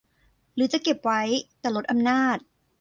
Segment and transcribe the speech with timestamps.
[0.55, 1.21] หรือจะเก็บไว้
[1.59, 2.37] แต่ลดอำนาจ